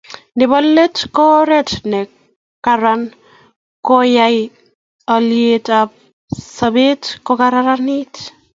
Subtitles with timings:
[0.41, 1.99] Nebo let ko oret ne
[2.65, 3.01] karan
[3.87, 4.41] koyae
[5.09, 5.89] haliyet ab
[6.55, 8.13] sabat kokaranit